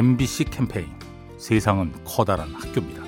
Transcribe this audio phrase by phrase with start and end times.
[0.00, 0.86] MBC 캠페인
[1.36, 3.02] 세상은 커다란 학교입니다.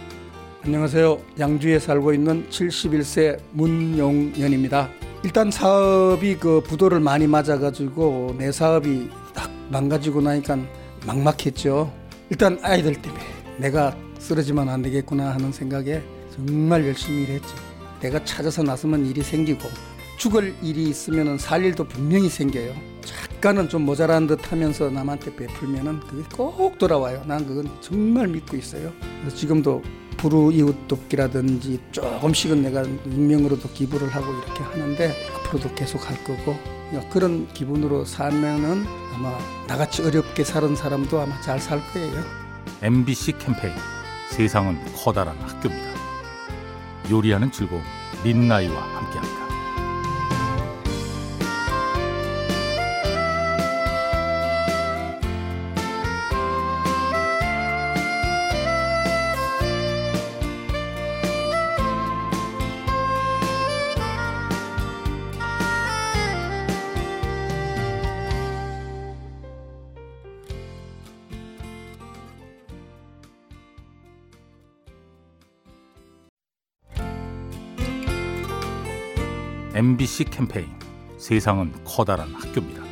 [0.63, 1.19] 안녕하세요.
[1.39, 4.91] 양주에 살고 있는 71세 문용연입니다.
[5.25, 10.59] 일단 사업이 그 부도를 많이 맞아가지고 내 사업이 딱 망가지고 나니까
[11.07, 11.91] 막막했죠.
[12.29, 13.25] 일단 아이들 때문에
[13.57, 16.03] 내가 쓰러지면 안 되겠구나 하는 생각에
[16.35, 17.57] 정말 열심히 일했죠.
[18.03, 19.67] 내가 찾아서 나서면 일이 생기고
[20.19, 22.75] 죽을 일이 있으면 살 일도 분명히 생겨요.
[23.43, 27.25] 잠깐은 좀 모자란 듯 하면서 남한테 베풀면은 그게 꼭 돌아와요.
[27.27, 28.93] 난 그건 정말 믿고 있어요.
[29.35, 29.83] 지금도
[30.17, 36.57] 부르 이웃 돕기라든지 조금씩은 내가 익명으로도 기부를 하고 이렇게 하는데 앞으로도 계속 할 거고
[37.11, 38.85] 그런 기분으로 살면은
[39.17, 42.23] 아마 나같이 어렵게 사는 사람도 아마 잘 살 거예요.
[42.81, 43.75] MBC 캠페인
[44.31, 45.91] 세상은 커다란 학교입니다.
[47.11, 47.83] 요리하는 즐거움
[48.23, 49.32] 민나이와 함께합니다.
[79.75, 80.67] MBC 캠페인
[81.17, 82.83] 세상은 커다란 학교입니다.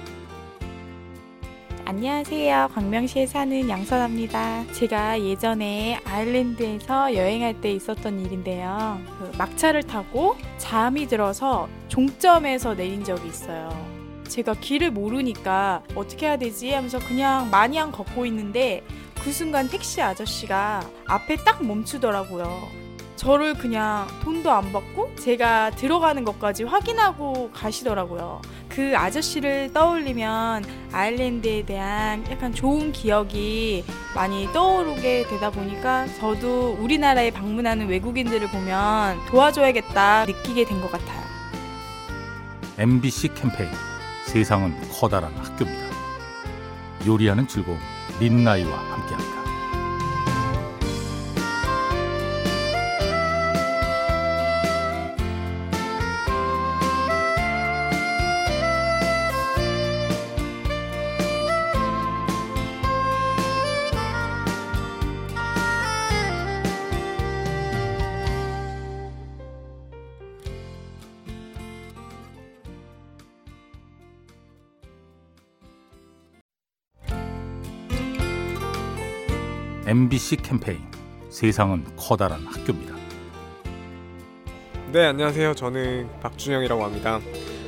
[1.85, 2.71] 안녕하세요.
[2.73, 4.73] 광명시에 사는 양선아입니다.
[4.73, 8.99] 제가 예전에 아일랜드에서 여행할 때 있었던 일인데요.
[9.19, 13.69] 그 막차를 타고 잠이 들어서 종점에서 내린 적이 있어요.
[14.27, 18.83] 제가 길을 모르니까 어떻게 해야 되지 하면서 그냥 마냥 걷고 있는데
[19.23, 22.90] 그 순간 택시 아저씨가 앞에 딱 멈추더라고요.
[23.21, 28.41] 저를 그냥 돈도 안 받고 제가 들어가는 것까지 확인하고 가시더라고요.
[28.71, 37.89] 그 아저씨를 떠올리면 아일랜드에 대한 약간 좋은 기억이 많이 떠오르게 되다 보니까 저도 우리나라에 방문하는
[37.89, 41.21] 외국인들을 보면 도와줘야겠다 느끼게 된 것 같아요.
[42.79, 43.69] MBC 캠페인
[44.25, 45.91] 세상은 커다란 학교입니다.
[47.07, 47.79] 요리하는 즐거움
[48.19, 49.40] 민나이와 함께합니다.
[79.91, 80.79] MBC 캠페인
[81.31, 82.95] 세상은 커다란 학교입니다.
[84.93, 85.55] 네, 안녕하세요.
[85.57, 87.19] 저는 박준영이라고 합니다.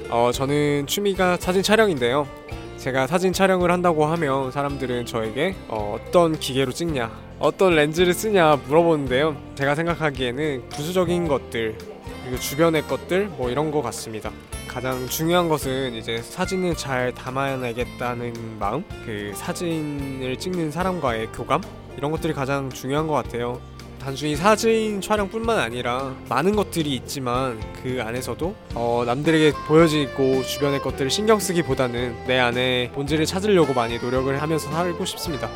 [0.08, 2.28] 어, 저는 취미가 사진 촬영인데요.
[2.76, 9.36] 제가 사진 촬영을 한다고 하면 사람들은 저에게 어, 어떤 기계로 찍냐, 어떤 렌즈를 쓰냐 물어보는데요.
[9.56, 11.76] 제가 생각하기에는 부수적인 것들,
[12.22, 14.30] 그리고 주변의 것들 뭐 이런 것 같습니다.
[14.68, 21.62] 가장 중요한 것은 이제 사진을 잘 담아내겠다는 마음, 그 사진을 찍는 사람과의 교감
[21.96, 23.60] 이런 것들이 가장 중요한 것 같아요.
[24.02, 31.38] 단순히 사진 촬영뿐만 아니라 많은 것들이 있지만 그 안에서도 어, 남들에게 보여지고 주변의 것들을 신경
[31.38, 35.48] 쓰기보다는 내 안에 본질을 찾으려고 많이 노력을 하면서 살고 싶습니다.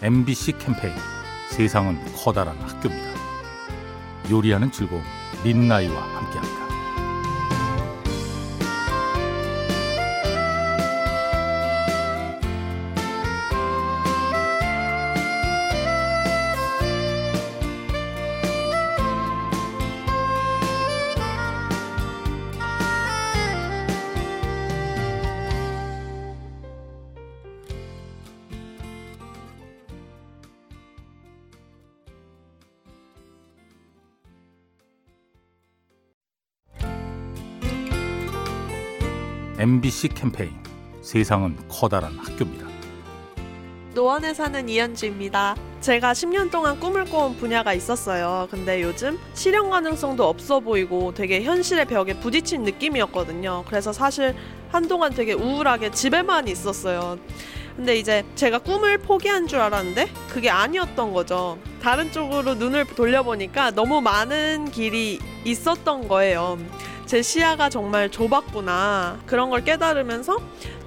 [0.00, 0.94] MBC 캠페인
[1.50, 3.10] 세상은 커다란 학교입니다.
[4.30, 5.02] 요리하는 즐거움
[5.42, 6.59] 민나이와 함께합니다.
[39.60, 40.52] MBC 캠페인
[41.02, 42.66] 세상은 커다란 학교입니다.
[43.92, 45.54] 노원에 사는 이현주입니다.
[45.82, 48.48] 제가 10년 동안 꿈을 꿔온 분야가 있었어요.
[48.50, 53.64] 근데 요즘 실현 가능성도 없어 보이고 되게 현실의 벽에 부딪힌 느낌이었거든요.
[53.66, 54.34] 그래서 사실
[54.70, 57.18] 한동안 되게 우울하게 집에만 있었어요.
[57.76, 61.58] 근데 이제 제가 꿈을 포기한 줄 알았는데 그게 아니었던 거죠.
[61.82, 66.58] 다른 쪽으로 눈을 돌려보니까 너무 많은 길이 있었던 거예요.
[67.10, 69.18] 제 시야가 정말 좁았구나.
[69.26, 70.38] 그런 걸 깨달으면서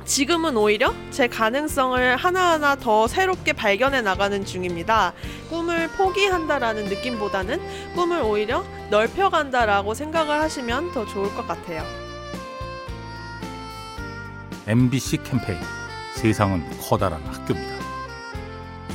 [0.05, 5.11] 지금은 오히려 제 가능성을 하나하나 더 새롭게 발견해 나가는 중입니다.
[5.49, 7.59] 꿈을 포기한다라는 느낌보다는
[7.93, 11.83] 꿈을 오히려 넓혀간다라고 생각을 하시면 더 좋을 것 같아요.
[14.65, 15.59] MBC 캠페인
[16.15, 17.83] 세상은 커다란 학교입니다.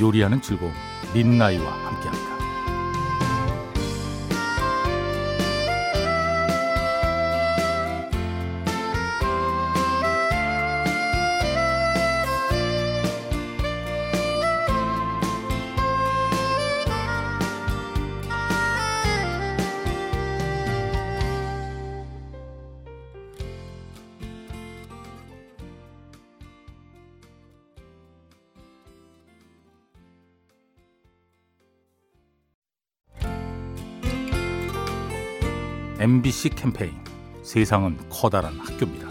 [0.00, 0.72] 요리하는 즐거움
[1.12, 2.37] 민나이와 함께합니다.
[36.00, 36.92] MBC 캠페인
[37.42, 39.08] 세상은 커다란 학교입니다.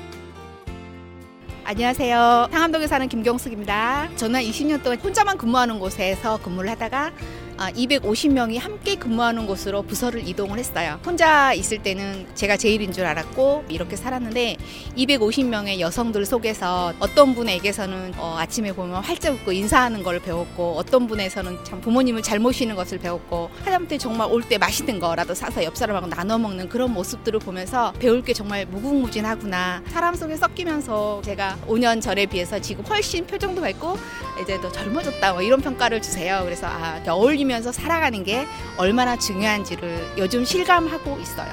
[1.66, 2.48] 안녕하세요.
[2.50, 4.08] 상암동에 사는 김경숙입니다.
[4.16, 7.12] 저는 20년 동안 혼자만 근무하는 곳에서 근무를 하다가
[7.58, 11.00] 250명이 아, 함께 근무하는 곳으로 부서를 이동을 했어요.
[11.06, 14.58] 혼자 있을 때는 제가 제일인 줄 알았고 이렇게 살았는데
[14.98, 21.58] 250명의 여성들 속에서 어떤 분에게서는 어 아침에 보면 활짝 웃고 인사하는 걸 배웠고 어떤 분에서는
[21.64, 26.08] 참 부모님을 잘 모시는 것을 배웠고 하다못해 정말 올 때 맛있는 거라도 사서 옆 사람하고
[26.08, 29.82] 나눠 먹는 그런 모습들을 보면서 배울 게 정말 무궁무진하구나.
[29.88, 33.98] 사람 속에 섞이면서 제가 5년 전에 비해서 지금 훨씬 표정도 밝고
[34.42, 36.42] 이제 더 젊어졌다 뭐 이런 평가를 주세요.
[36.46, 38.46] 그래서 아 어울림 즐기면서 살아가는 게
[38.78, 41.50] 얼마나 중요한지를 요즘 실감하고 있어요.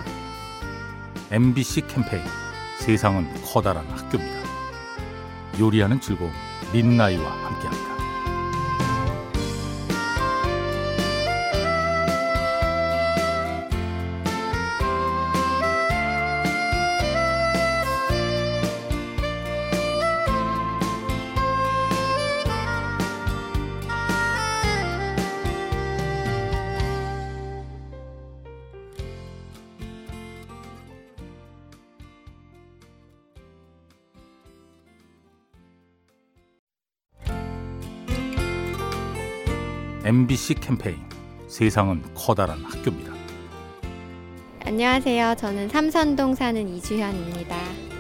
[1.31, 2.23] MBC 캠페인
[2.81, 4.45] 세상은 커다란 학교입니다.
[5.59, 6.33] 요리하는 즐거움
[6.73, 7.84] 민나이와 함께합니다.
[40.07, 40.99] MBC 캠페인
[41.49, 43.11] 세상은 커다란 학교입니다.
[44.67, 45.35] 안녕하세요.
[45.39, 47.57] 저는 삼산동 사는 이주현입니다.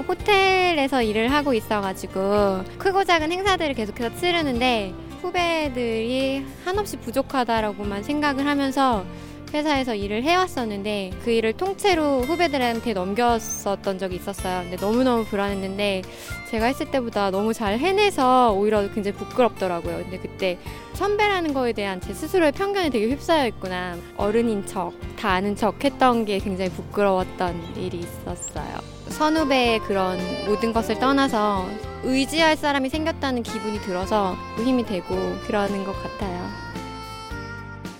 [0.07, 4.93] 호텔에서 일을 하고 있어가지고 크고 작은 행사들을 계속해서 치르는데
[5.23, 9.07] 후배들이 한없이 부족하다라고만 생각을 하면서
[9.55, 14.63] 회사에서 일을 해왔었는데 그 일을 통째로 후배들한테 넘겼었던 적이 있었어요.
[14.63, 16.03] 근데 너무너무 불안했는데
[16.51, 19.99] 제가 했을 때보다 너무 잘 해내서 오히려 굉장히 부끄럽더라고요.
[19.99, 20.59] 근데 그때
[20.95, 23.97] 선배라는 거에 대한 제 스스로의 편견이 되게 휩싸여 있구나.
[24.17, 28.79] 어른인 척, 다 아는 척 했던 게 굉장히 부끄러웠던 일이 있었어요.
[29.09, 31.69] 선후배의 그런 모든 것을 떠나서
[32.03, 35.15] 의지할 사람이 생겼다는 기분이 들어서 힘이 되고
[35.47, 36.49] 그러는 것 같아요.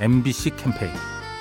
[0.01, 0.91] MBC 캠페인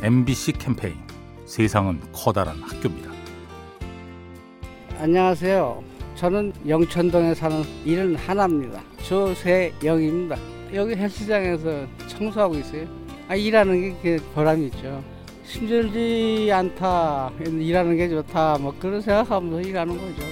[0.00, 0.94] MBC 캠페인
[1.44, 3.10] 세상은 커다란 학교입니다.
[5.00, 5.82] 안녕하세요.
[6.14, 8.80] 저는 영천동에 사는 일은 하나입니다.
[9.02, 10.36] 조세영입니다.
[10.72, 12.86] 여기 헬스장에서 청소하고 있어요.
[13.26, 15.02] 아, 일하는 게 보람이 있죠.
[15.42, 20.22] 힘들지 않다, 일하는 게 좋다, 뭐 그런 생각하면서 일하는 거죠.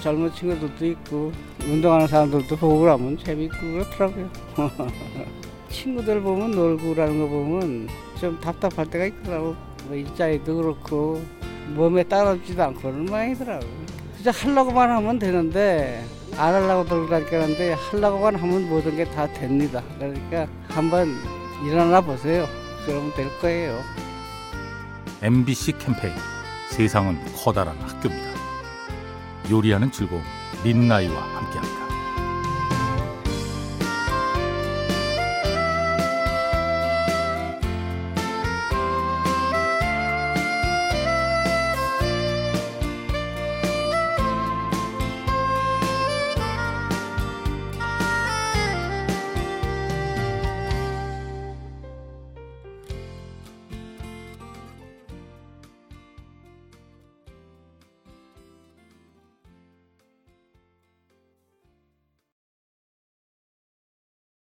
[0.00, 1.30] 젊은 친구들도 있고,
[1.64, 4.30] 운동하는 사람들도 보고 그러면 재밌고 그렇더라고요.
[5.70, 7.88] 친구들 보면 놀고 그러는 거 보면
[8.22, 9.56] 좀 답답할 때가 있더라고.
[9.86, 11.20] 뭐 일자리도 그렇고
[11.74, 13.66] 몸에 따라오지도 않고 그런 모양이더라고.
[14.14, 16.04] 진짜 하려고만 하면 되는데
[16.38, 19.82] 안 하려고 들고 다니는데 하려고만 하면 모든 게 다 됩니다.
[19.98, 21.08] 그러니까 한번
[21.66, 22.46] 일어나 보세요.
[22.86, 23.76] 그러면 될 거예요.
[25.20, 26.14] MBC 캠페인
[26.70, 28.30] 세상은 커다란 학교입니다.
[29.50, 30.22] 요리하는 즐거움
[30.62, 31.71] 민나이와 함께합니다.